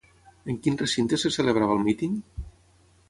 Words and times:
En 0.53 0.57
quin 0.67 0.79
recinte 0.79 1.19
se 1.25 1.33
celebrava 1.37 1.77
el 1.79 1.85
míting? 1.91 2.17